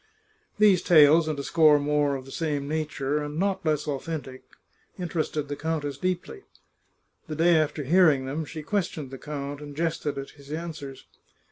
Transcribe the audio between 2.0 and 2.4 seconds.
of the